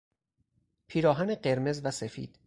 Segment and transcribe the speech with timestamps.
[0.87, 2.37] پیراهن قرمز وسفید